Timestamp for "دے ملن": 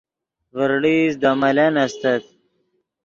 1.21-1.73